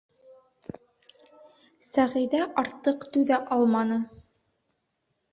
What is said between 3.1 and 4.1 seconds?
түҙә алманы.